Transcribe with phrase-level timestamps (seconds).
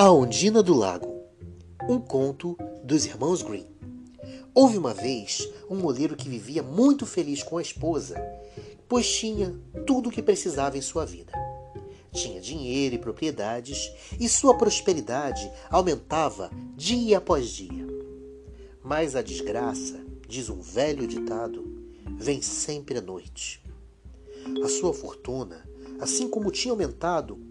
[0.00, 1.24] A Ondina do Lago
[1.88, 3.66] Um conto dos irmãos Green.
[4.54, 8.14] Houve uma vez um moleiro que vivia muito feliz com a esposa,
[8.88, 9.52] pois tinha
[9.88, 11.32] tudo o que precisava em sua vida.
[12.12, 17.84] Tinha dinheiro e propriedades, e sua prosperidade aumentava dia após dia.
[18.84, 23.60] Mas a desgraça, diz um velho ditado, vem sempre à noite.
[24.62, 25.68] A sua fortuna,
[26.00, 27.47] assim como tinha aumentado,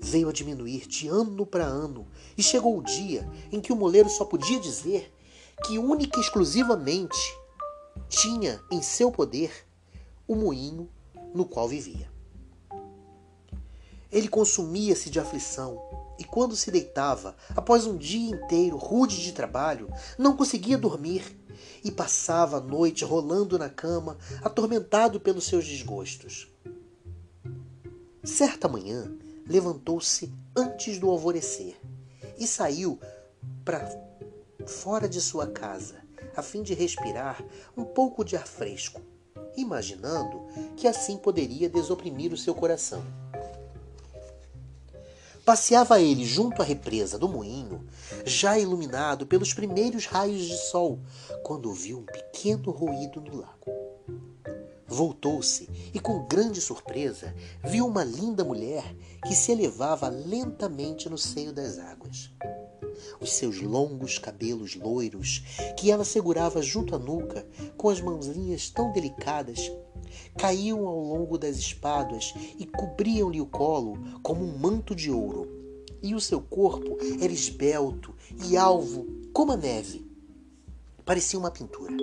[0.00, 4.08] veio a diminuir de ano para ano e chegou o dia em que o moleiro
[4.08, 5.12] só podia dizer
[5.64, 7.18] que única e exclusivamente
[8.08, 9.66] tinha em seu poder
[10.26, 10.88] o moinho
[11.34, 12.10] no qual vivia.
[14.10, 15.78] Ele consumia-se de aflição
[16.18, 21.38] e, quando se deitava, após um dia inteiro rude de trabalho, não conseguia dormir
[21.84, 26.48] e passava a noite rolando na cama, atormentado pelos seus desgostos.
[28.24, 29.10] Certa manhã,
[29.48, 31.76] levantou-se antes do alvorecer
[32.38, 32.98] e saiu
[33.64, 33.88] para
[34.66, 35.96] fora de sua casa,
[36.36, 37.42] a fim de respirar
[37.76, 39.00] um pouco de ar fresco,
[39.56, 43.02] imaginando que assim poderia desoprimir o seu coração.
[45.44, 47.86] Passeava ele junto à represa do moinho,
[48.26, 51.00] já iluminado pelos primeiros raios de sol,
[51.42, 53.77] quando ouviu um pequeno ruído no lago.
[54.98, 57.32] Voltou-se e, com grande surpresa,
[57.62, 58.82] viu uma linda mulher
[59.24, 62.32] que se elevava lentamente no seio das águas.
[63.20, 65.44] Os seus longos cabelos loiros,
[65.76, 69.70] que ela segurava junto à nuca, com as mãozinhas tão delicadas,
[70.36, 75.48] caíam ao longo das espáduas e cobriam-lhe o colo como um manto de ouro.
[76.02, 78.12] E o seu corpo era esbelto
[78.48, 80.04] e alvo como a neve.
[81.04, 81.96] Parecia uma pintura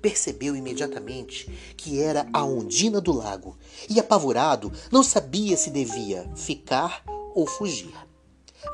[0.00, 3.56] percebeu imediatamente que era a ondina do lago
[3.88, 7.02] e, apavorado, não sabia se devia ficar
[7.34, 7.94] ou fugir.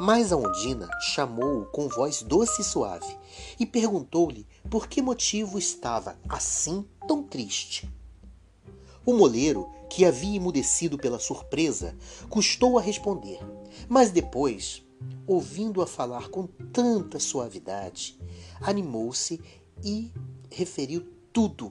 [0.00, 3.16] Mas a ondina chamou-o com voz doce e suave
[3.58, 7.88] e perguntou-lhe por que motivo estava assim tão triste.
[9.04, 11.96] O moleiro, que havia emudecido pela surpresa,
[12.28, 13.38] custou a responder,
[13.88, 14.82] mas depois,
[15.26, 18.18] ouvindo-a falar com tanta suavidade,
[18.60, 19.40] animou-se
[19.84, 20.10] e
[20.50, 21.06] referiu
[21.36, 21.70] tudo,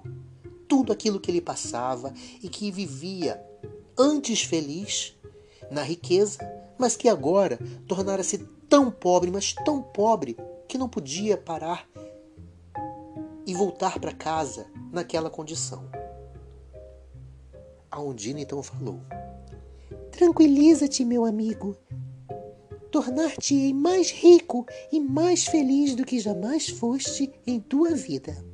[0.67, 3.43] tudo aquilo que ele passava e que vivia
[3.97, 5.17] antes feliz
[5.71, 6.37] na riqueza,
[6.77, 8.37] mas que agora tornara-se
[8.69, 10.37] tão pobre, mas tão pobre
[10.67, 11.89] que não podia parar
[13.43, 15.89] e voltar para casa naquela condição.
[17.89, 18.99] A Ondina então falou:
[20.11, 21.75] Tranquiliza-te, meu amigo.
[22.91, 28.53] Tornar-te-ei mais rico e mais feliz do que jamais foste em tua vida.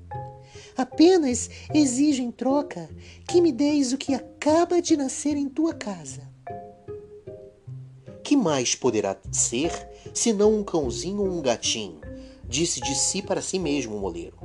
[0.82, 2.90] Apenas exijo em troca
[3.28, 6.28] que me deis o que acaba de nascer em tua casa.
[8.24, 9.72] Que mais poderá ser
[10.12, 12.02] senão um cãozinho ou um gatinho?
[12.50, 14.36] Disse de si para si mesmo o moleiro,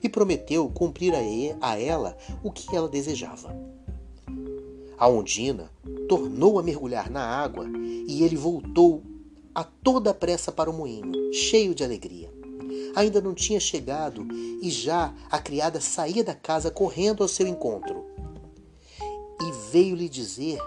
[0.00, 1.12] e prometeu cumprir
[1.60, 3.52] a ela o que ela desejava.
[4.96, 5.72] A ondina
[6.08, 7.66] tornou a mergulhar na água
[8.06, 9.02] e ele voltou
[9.52, 12.39] a toda pressa para o moinho, cheio de alegria
[12.94, 14.26] ainda não tinha chegado
[14.62, 18.04] e já a criada saía da casa correndo ao seu encontro.
[19.40, 20.58] E veio-lhe dizer,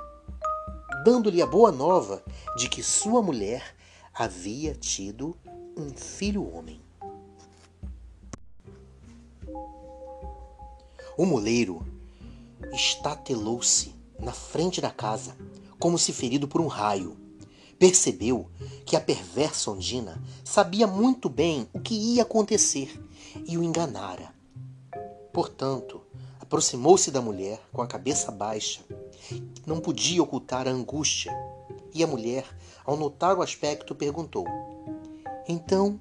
[1.04, 2.24] dando-lhe a boa nova
[2.58, 3.76] de que sua mulher
[4.14, 5.36] havia tido
[5.78, 6.82] um filho homem.
[11.18, 11.86] O moleiro
[12.74, 15.36] estatelou-se na frente da casa,
[15.78, 17.23] como se ferido por um raio
[17.84, 18.50] Percebeu
[18.86, 22.98] que a perversa Ondina sabia muito bem o que ia acontecer
[23.46, 24.34] e o enganara.
[25.34, 26.00] Portanto,
[26.40, 28.80] aproximou-se da mulher com a cabeça baixa.
[29.66, 31.34] Não podia ocultar a angústia.
[31.94, 32.46] E a mulher,
[32.86, 34.46] ao notar o aspecto, perguntou:
[35.46, 36.00] Então,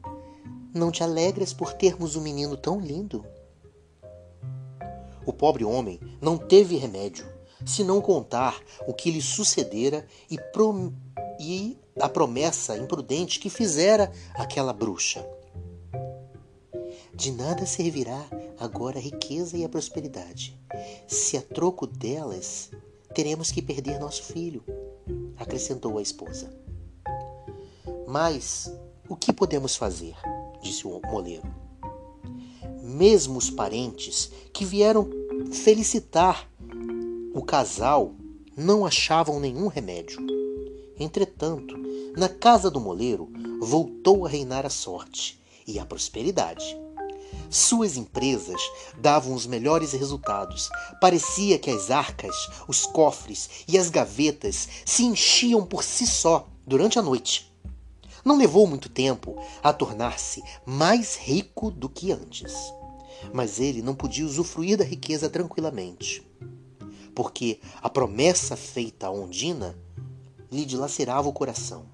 [0.72, 3.26] não te alegras por termos um menino tão lindo?
[5.26, 7.26] O pobre homem não teve remédio,
[7.66, 10.38] senão contar o que lhe sucedera e,
[11.38, 15.26] e a promessa imprudente que fizera aquela bruxa.
[17.14, 18.24] De nada servirá
[18.58, 20.58] agora a riqueza e a prosperidade,
[21.06, 22.70] se a troco delas
[23.14, 24.64] teremos que perder nosso filho,
[25.36, 26.50] acrescentou a esposa.
[28.06, 28.72] Mas
[29.08, 30.14] o que podemos fazer?
[30.62, 31.42] disse o moleiro.
[32.82, 35.08] Mesmo os parentes que vieram
[35.52, 36.48] felicitar
[37.34, 38.14] o casal
[38.56, 40.31] não achavam nenhum remédio.
[41.02, 41.76] Entretanto,
[42.16, 43.28] na casa do moleiro
[43.60, 46.64] voltou a reinar a sorte e a prosperidade.
[47.50, 48.60] Suas empresas
[48.98, 50.70] davam os melhores resultados.
[51.00, 52.36] Parecia que as arcas,
[52.68, 57.52] os cofres e as gavetas se enchiam por si só durante a noite.
[58.24, 62.54] Não levou muito tempo a tornar-se mais rico do que antes.
[63.32, 66.24] Mas ele não podia usufruir da riqueza tranquilamente,
[67.12, 69.76] porque a promessa feita a Ondina
[70.52, 71.86] lhe dilacerava o coração.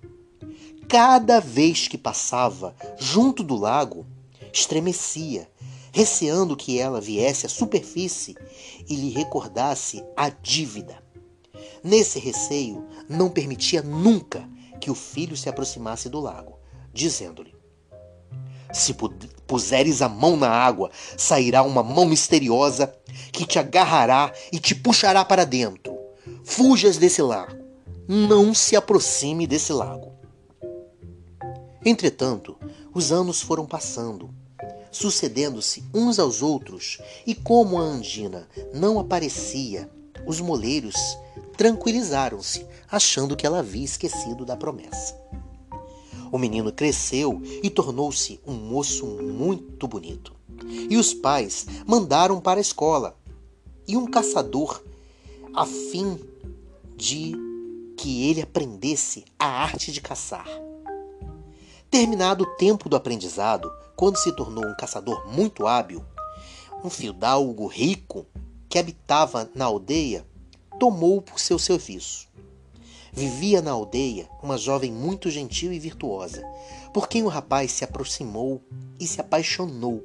[0.88, 4.04] Cada vez que passava junto do lago,
[4.52, 5.48] estremecia,
[5.92, 8.36] receando que ela viesse à superfície
[8.88, 11.02] e lhe recordasse a dívida.
[11.84, 14.48] Nesse receio, não permitia nunca
[14.80, 16.58] que o filho se aproximasse do lago,
[16.92, 17.54] dizendo-lhe:
[18.72, 18.94] Se
[19.46, 22.92] puseres a mão na água, sairá uma mão misteriosa
[23.32, 25.96] que te agarrará e te puxará para dentro.
[26.44, 27.57] Fujas desse lago.
[28.10, 30.14] Não se aproxime desse lago.
[31.84, 32.56] Entretanto,
[32.94, 34.30] os anos foram passando,
[34.90, 39.90] sucedendo-se uns aos outros, e como a Andina não aparecia,
[40.26, 40.96] os moleiros
[41.58, 45.14] tranquilizaram-se, achando que ela havia esquecido da promessa.
[46.32, 50.34] O menino cresceu e tornou-se um moço muito bonito.
[50.88, 53.18] E os pais mandaram para a escola
[53.86, 54.82] e um caçador
[55.52, 56.18] a fim
[56.96, 57.47] de
[57.98, 60.46] que ele aprendesse a arte de caçar.
[61.90, 66.04] Terminado o tempo do aprendizado, quando se tornou um caçador muito hábil,
[66.84, 68.24] um fidalgo rico
[68.68, 70.24] que habitava na aldeia
[70.78, 72.28] tomou-o por seu serviço.
[73.12, 76.44] Vivia na aldeia uma jovem muito gentil e virtuosa,
[76.94, 78.62] por quem o rapaz se aproximou
[79.00, 80.04] e se apaixonou.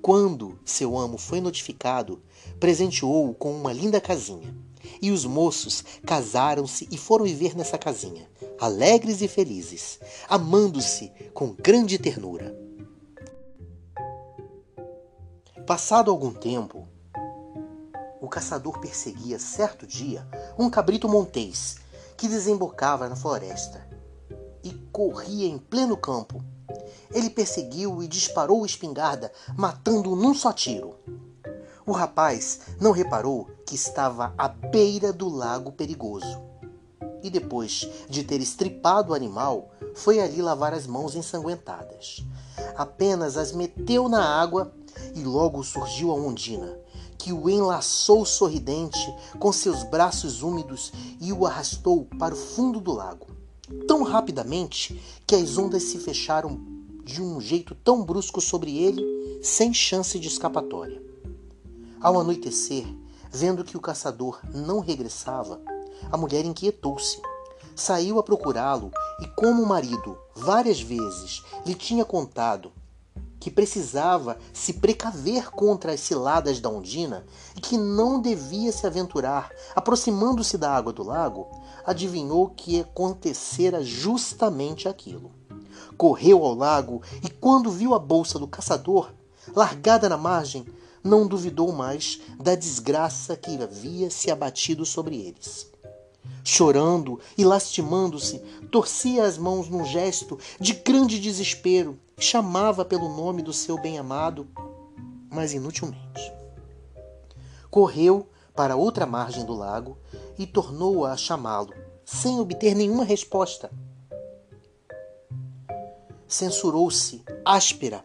[0.00, 2.22] Quando seu amo foi notificado,
[2.58, 4.54] presenteou-o com uma linda casinha.
[5.00, 8.28] E os moços casaram-se e foram viver nessa casinha,
[8.60, 9.98] alegres e felizes,
[10.28, 12.56] amando-se com grande ternura.
[15.66, 16.86] Passado algum tempo,
[18.20, 20.26] o caçador perseguia certo dia
[20.58, 21.78] um cabrito montês
[22.16, 23.86] que desembocava na floresta
[24.62, 26.42] e corria em pleno campo.
[27.12, 30.96] Ele perseguiu e disparou espingarda, matando-o num só tiro.
[31.86, 36.42] O rapaz não reparou que estava à beira do lago perigoso.
[37.22, 42.24] E depois de ter estripado o animal, foi ali lavar as mãos ensanguentadas.
[42.76, 44.74] Apenas as meteu na água
[45.14, 46.76] e logo surgiu a ondina,
[47.16, 48.98] que o enlaçou sorridente
[49.38, 53.28] com seus braços úmidos e o arrastou para o fundo do lago.
[53.86, 56.60] Tão rapidamente que as ondas se fecharam
[57.04, 61.06] de um jeito tão brusco sobre ele, sem chance de escapatória.
[62.00, 62.86] Ao anoitecer,
[63.30, 65.60] vendo que o caçador não regressava,
[66.10, 67.20] a mulher inquietou-se.
[67.74, 68.90] Saiu a procurá-lo
[69.20, 72.72] e, como o marido várias vezes lhe tinha contado
[73.38, 79.50] que precisava se precaver contra as ciladas da ondina e que não devia se aventurar,
[79.74, 81.46] aproximando-se da água do lago,
[81.84, 85.30] adivinhou que acontecera justamente aquilo.
[85.96, 89.12] Correu ao lago e, quando viu a bolsa do caçador
[89.54, 90.66] largada na margem,
[91.06, 95.70] não duvidou mais da desgraça que havia se abatido sobre eles
[96.46, 98.38] chorando e lastimando-se,
[98.70, 104.46] torcia as mãos num gesto de grande desespero, chamava pelo nome do seu bem-amado,
[105.28, 106.32] mas inutilmente.
[107.68, 109.98] Correu para outra margem do lago
[110.38, 113.68] e tornou a chamá-lo, sem obter nenhuma resposta.
[116.28, 118.04] Censurou-se, áspera,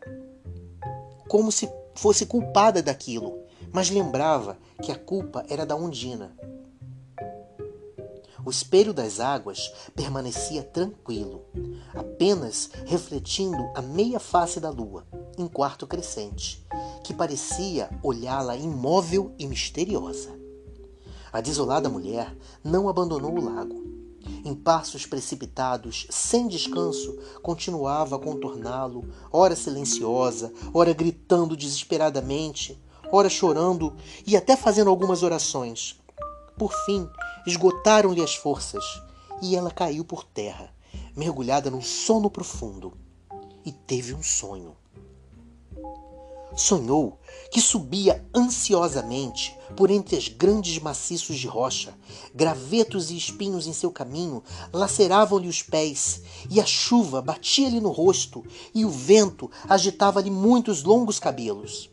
[1.27, 1.70] como se
[2.01, 3.39] fosse culpada daquilo,
[3.72, 6.36] mas lembrava que a culpa era da Ondina
[8.43, 11.46] o espelho das águas permanecia tranquilo,
[11.93, 15.05] apenas refletindo a meia face da lua,
[15.38, 16.65] em quarto crescente,
[17.03, 20.31] que parecia olhá-la imóvel e misteriosa.
[21.31, 23.90] A desolada mulher não abandonou o lago.
[24.43, 32.81] Em passos precipitados, sem descanso, continuava a contorná-lo, ora silenciosa, ora gritando desesperadamente,
[33.12, 33.95] ora chorando
[34.25, 36.01] e até fazendo algumas orações.
[36.57, 37.07] Por fim,
[37.45, 38.83] esgotaram-lhe as forças
[39.43, 40.74] e ela caiu por terra,
[41.15, 42.98] mergulhada num sono profundo,
[43.63, 44.75] e teve um sonho.
[46.55, 47.17] Sonhou
[47.51, 51.93] que subia ansiosamente por entre os grandes maciços de rocha,
[52.34, 58.43] gravetos e espinhos em seu caminho laceravam-lhe os pés, e a chuva batia-lhe no rosto,
[58.74, 61.89] e o vento agitava-lhe muitos longos cabelos.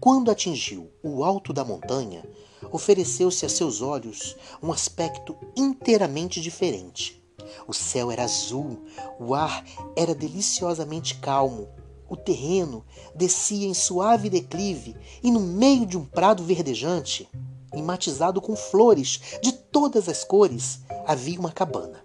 [0.00, 2.24] Quando atingiu o alto da montanha,
[2.70, 7.22] ofereceu-se a seus olhos um aspecto inteiramente diferente.
[7.66, 8.84] O céu era azul,
[9.18, 9.64] o ar
[9.96, 11.68] era deliciosamente calmo,
[12.14, 17.28] o terreno descia em suave declive e no meio de um prado verdejante,
[17.74, 22.04] enmatizado com flores de todas as cores, havia uma cabana.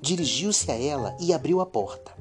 [0.00, 2.12] dirigiu-se a ela e abriu a porta.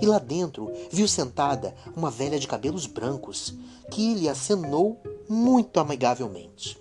[0.00, 3.54] E lá dentro viu sentada uma velha de cabelos brancos
[3.90, 6.78] que lhe acenou muito amigavelmente.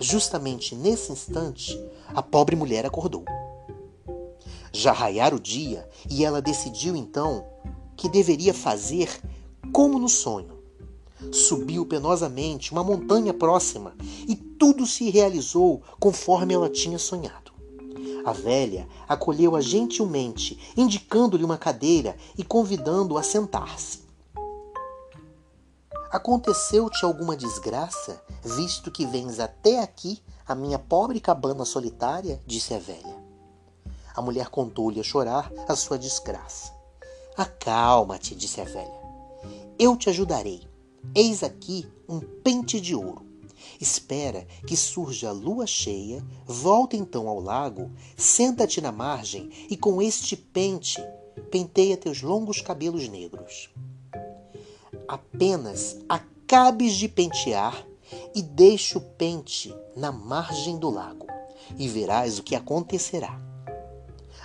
[0.00, 3.24] Justamente nesse instante, a pobre mulher acordou.
[4.72, 7.51] Já raiara o dia e ela decidiu então
[8.02, 9.22] que deveria fazer
[9.72, 10.58] como no sonho.
[11.30, 13.94] Subiu penosamente uma montanha próxima
[14.26, 17.52] e tudo se realizou conforme ela tinha sonhado.
[18.26, 24.00] A velha acolheu-a gentilmente, indicando-lhe uma cadeira e convidando-o a sentar-se.
[26.10, 32.42] Aconteceu-te alguma desgraça, visto que vens até aqui, a minha pobre cabana solitária?
[32.44, 33.16] disse a velha.
[34.12, 36.81] A mulher contou-lhe a chorar a sua desgraça.
[37.36, 39.02] Acalma-te, disse a velha.
[39.78, 40.62] Eu te ajudarei.
[41.14, 43.26] Eis aqui um pente de ouro.
[43.80, 50.00] Espera que surja a lua cheia, volta então ao lago, senta-te na margem e com
[50.00, 51.02] este pente
[51.50, 53.70] penteia teus longos cabelos negros.
[55.08, 57.86] Apenas acabes de pentear
[58.34, 61.26] e deixe o pente na margem do lago,
[61.78, 63.40] e verás o que acontecerá.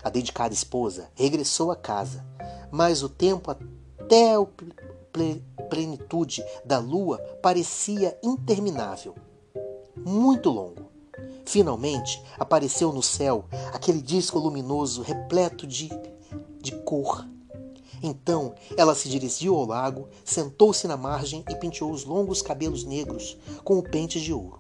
[0.04, 2.26] A dedicada esposa regressou à casa,
[2.72, 4.46] mas o tempo até a
[5.70, 9.16] plenitude da lua parecia interminável,
[9.96, 10.88] muito longo.
[11.46, 15.90] Finalmente apareceu no céu aquele disco luminoso repleto de,
[16.62, 17.26] de cor
[18.02, 23.38] então ela se dirigiu ao lago, sentou-se na margem e penteou os longos cabelos negros
[23.64, 24.60] com o pente de ouro.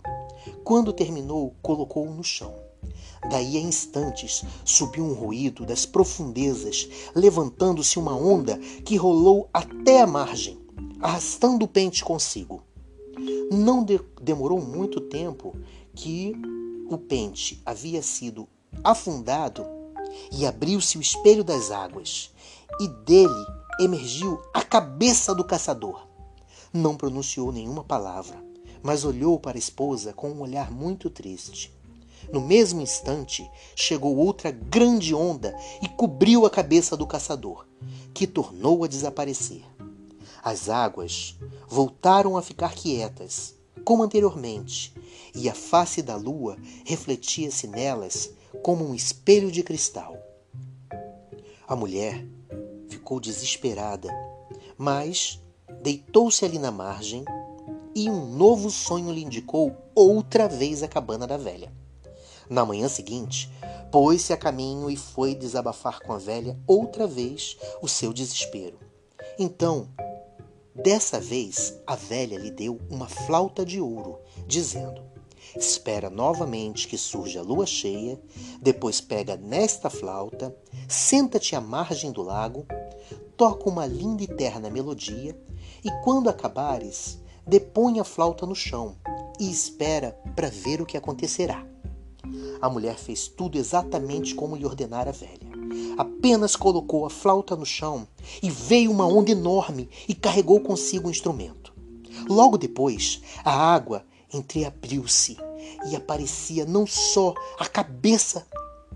[0.63, 2.66] Quando terminou, colocou-o no chão.
[3.29, 10.07] Daí a instantes subiu um ruído das profundezas, levantando-se uma onda que rolou até a
[10.07, 10.57] margem,
[11.01, 12.63] arrastando o pente consigo.
[13.51, 15.55] Não de demorou muito tempo
[15.95, 16.33] que
[16.89, 18.47] o pente havia sido
[18.83, 19.65] afundado
[20.31, 22.31] e abriu-se o espelho das águas,
[22.79, 23.45] e dele
[23.79, 26.07] emergiu a cabeça do caçador.
[26.73, 28.43] Não pronunciou nenhuma palavra,
[28.83, 31.76] mas olhou para a esposa com um olhar muito triste.
[32.31, 37.65] No mesmo instante, chegou outra grande onda e cobriu a cabeça do caçador,
[38.13, 39.63] que tornou a desaparecer.
[40.43, 44.93] As águas voltaram a ficar quietas, como anteriormente,
[45.33, 48.31] e a face da lua refletia-se nelas
[48.61, 50.17] como um espelho de cristal.
[51.67, 52.25] A mulher
[52.89, 54.09] ficou desesperada,
[54.77, 55.41] mas
[55.81, 57.23] deitou-se ali na margem
[57.95, 61.71] e um novo sonho lhe indicou outra vez a cabana da velha.
[62.49, 63.51] Na manhã seguinte,
[63.91, 68.79] pôs-se a caminho e foi desabafar com a velha outra vez o seu desespero.
[69.37, 69.87] Então,
[70.73, 75.01] dessa vez, a velha lhe deu uma flauta de ouro, dizendo:
[75.55, 78.19] espera novamente que surja a lua cheia,
[78.61, 80.55] depois pega nesta flauta,
[80.87, 82.65] senta-te à margem do lago,
[83.35, 85.37] toca uma linda e terna melodia,
[85.83, 88.95] e quando acabares, depõe a flauta no chão
[89.39, 91.65] e espera para ver o que acontecerá.
[92.61, 95.47] A mulher fez tudo exatamente como lhe ordenara a velha.
[95.97, 98.07] Apenas colocou a flauta no chão
[98.41, 101.73] e veio uma onda enorme e carregou consigo o instrumento.
[102.27, 105.37] Logo depois, a água entreabriu-se
[105.89, 108.45] e aparecia não só a cabeça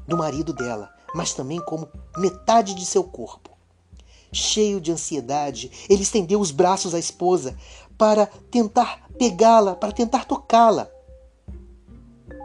[0.08, 1.88] do marido dela, mas também como
[2.18, 3.50] metade de seu corpo.
[4.32, 7.56] Cheio de ansiedade, ele estendeu os braços à esposa
[7.98, 10.90] para tentar pegá-la, para tentar tocá-la.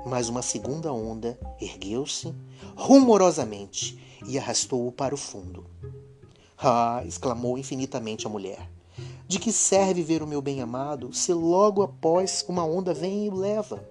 [0.07, 2.33] Mas uma segunda onda ergueu-se
[2.77, 5.67] rumorosamente e arrastou-o para o fundo.
[6.57, 7.03] Ah!
[7.05, 8.71] exclamou infinitamente a mulher.
[9.27, 13.35] De que serve ver o meu bem-amado se logo após uma onda vem e o
[13.35, 13.85] leva?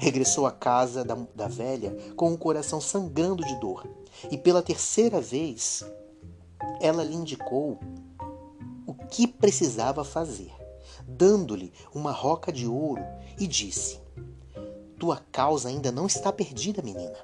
[0.00, 3.88] Regressou à casa da, da velha com o coração sangrando de dor,
[4.32, 5.84] e pela terceira vez
[6.80, 7.78] ela lhe indicou
[8.84, 10.52] o que precisava fazer,
[11.06, 13.02] dando-lhe uma roca de ouro,
[13.38, 14.00] e disse:
[14.98, 17.16] Tua causa ainda não está perdida, menina.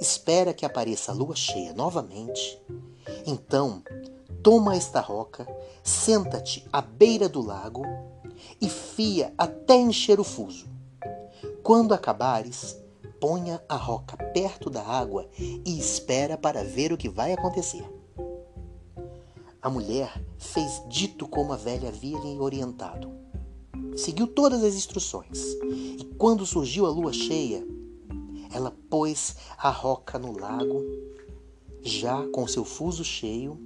[0.00, 2.60] Espera que apareça a lua cheia novamente.
[3.26, 3.82] Então,
[4.42, 5.46] toma esta roca,
[5.82, 7.82] senta-te à beira do lago
[8.60, 10.66] e fia até encher o fuso.
[11.62, 12.76] Quando acabares,
[13.20, 17.88] ponha a roca perto da água e espera para ver o que vai acontecer.
[19.62, 23.23] A mulher fez dito como a velha havia lhe orientado.
[23.96, 25.40] Seguiu todas as instruções
[25.98, 27.66] e, quando surgiu a lua cheia,
[28.52, 30.82] ela pôs a roca no lago,
[31.82, 33.58] já com seu fuso cheio,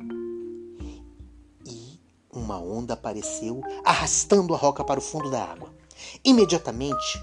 [2.33, 5.73] uma onda apareceu, arrastando a roca para o fundo da água.
[6.25, 7.21] Imediatamente,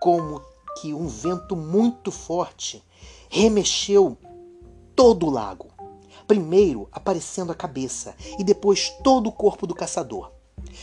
[0.00, 0.42] como
[0.80, 2.82] que um vento muito forte
[3.28, 4.16] remexeu
[4.94, 5.68] todo o lago.
[6.26, 10.30] Primeiro aparecendo a cabeça e depois todo o corpo do caçador,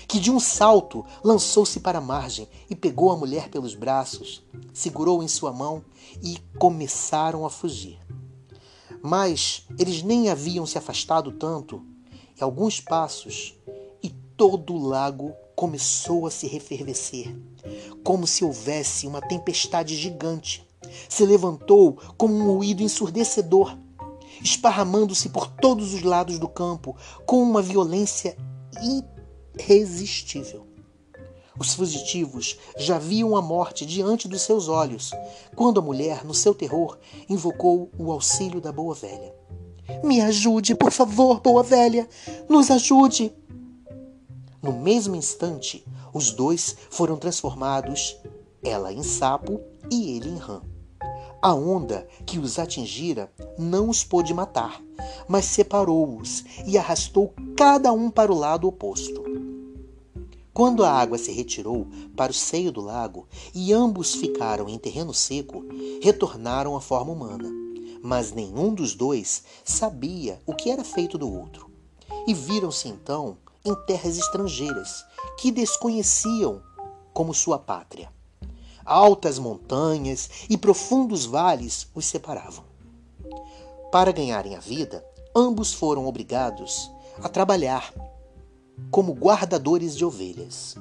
[0.07, 5.23] que de um salto lançou-se para a margem e pegou a mulher pelos braços, segurou
[5.23, 5.83] em sua mão
[6.21, 7.99] e começaram a fugir.
[9.01, 11.85] Mas eles nem haviam se afastado tanto,
[12.37, 13.55] e alguns passos,
[14.01, 17.35] e todo o lago começou a se refervescer,
[18.03, 20.67] como se houvesse uma tempestade gigante.
[21.09, 23.77] Se levantou como um ruído ensurdecedor,
[24.41, 28.37] esparramando-se por todos os lados do campo com uma violência
[29.59, 30.65] irresistível.
[31.57, 35.11] Os fugitivos já viam a morte diante dos seus olhos,
[35.55, 36.97] quando a mulher, no seu terror,
[37.29, 39.33] invocou o auxílio da boa velha.
[40.03, 42.07] Me ajude, por favor, boa velha!
[42.49, 43.33] Nos ajude!
[44.61, 48.17] No mesmo instante, os dois foram transformados,
[48.63, 50.61] ela em sapo e ele em rã.
[51.41, 54.81] A onda que os atingira não os pôde matar,
[55.27, 59.24] mas separou-os e arrastou cada um para o lado oposto.
[60.55, 61.85] Quando a água se retirou
[62.15, 65.65] para o seio do lago e ambos ficaram em terreno seco,
[66.01, 67.51] retornaram à forma humana.
[68.01, 71.69] Mas nenhum dos dois sabia o que era feito do outro.
[72.25, 75.03] E viram-se então em terras estrangeiras
[75.37, 76.61] que desconheciam
[77.13, 78.09] como sua pátria.
[78.85, 82.63] Altas montanhas e profundos vales os separavam.
[83.91, 86.89] Para ganharem a vida, ambos foram obrigados
[87.21, 87.93] a trabalhar
[88.91, 90.75] como guardadores de ovelhas.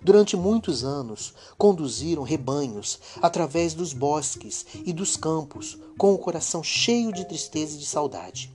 [0.00, 7.12] Durante muitos anos, conduziram rebanhos através dos bosques e dos campos, com o coração cheio
[7.12, 8.52] de tristeza e de saudade.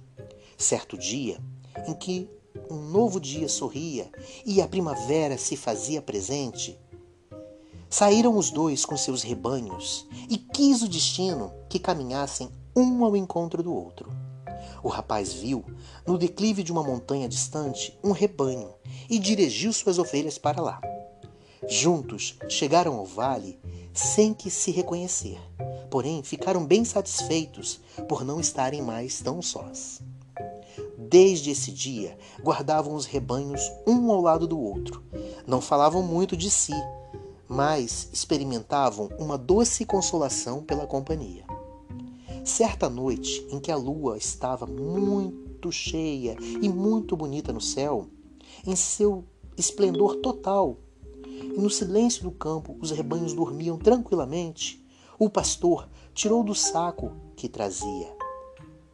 [0.58, 1.38] Certo dia,
[1.88, 2.30] em que
[2.70, 4.10] um novo dia sorria
[4.46, 6.80] e a primavera se fazia presente.
[7.90, 13.62] Saíram os dois com seus rebanhos e quis o destino que caminhassem um ao encontro
[13.62, 14.23] do outro.
[14.84, 15.64] O rapaz viu,
[16.06, 18.74] no declive de uma montanha distante, um rebanho
[19.10, 20.82] e dirigiu suas ovelhas para lá.
[21.68, 23.60] Juntos chegaram ao vale
[23.94, 25.40] sem que se reconhecer,
[25.90, 30.02] porém ficaram bem satisfeitos por não estarem mais tão sós.
[30.98, 35.04] Desde esse dia, guardavam os rebanhos um ao lado do outro.
[35.46, 36.74] Não falavam muito de si,
[37.48, 41.43] mas experimentavam uma doce consolação pela companhia.
[42.44, 48.08] Certa noite, em que a lua estava muito cheia e muito bonita no céu,
[48.66, 49.24] em seu
[49.58, 50.78] esplendor total,
[51.26, 54.86] e no silêncio do campo os rebanhos dormiam tranquilamente,
[55.18, 58.14] o pastor tirou do saco que trazia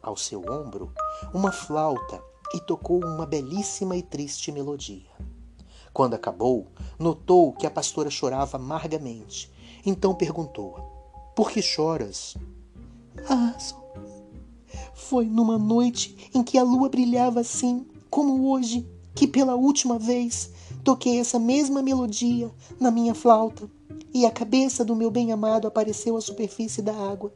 [0.00, 0.92] ao seu ombro
[1.34, 2.22] uma flauta
[2.54, 5.10] e tocou uma belíssima e triste melodia.
[5.92, 9.52] Quando acabou, notou que a pastora chorava amargamente.
[9.84, 10.80] Então perguntou-a:
[11.34, 12.36] Por que choras?
[13.28, 13.56] Ah,
[14.94, 20.50] foi numa noite em que a lua brilhava assim, como hoje, que pela última vez
[20.84, 23.68] toquei essa mesma melodia na minha flauta
[24.14, 27.32] e a cabeça do meu bem-amado apareceu à superfície da água.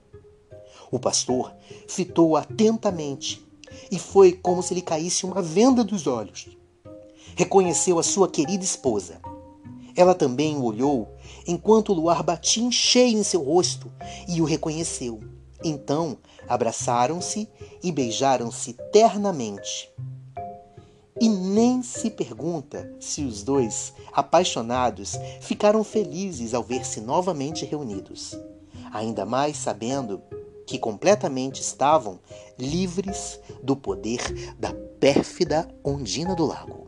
[0.90, 1.52] O pastor
[1.88, 3.44] fitou atentamente
[3.90, 6.56] e foi como se lhe caísse uma venda dos olhos.
[7.34, 9.20] Reconheceu a sua querida esposa.
[9.96, 11.08] Ela também o olhou
[11.46, 13.90] enquanto o luar batia em cheio em seu rosto
[14.28, 15.33] e o reconheceu.
[15.64, 17.48] Então abraçaram-se
[17.82, 19.90] e beijaram-se ternamente.
[21.20, 28.36] E nem se pergunta se os dois, apaixonados, ficaram felizes ao ver-se novamente reunidos.
[28.92, 30.20] Ainda mais sabendo
[30.66, 32.18] que completamente estavam
[32.58, 34.20] livres do poder
[34.58, 36.83] da pérfida Ondina do Lago.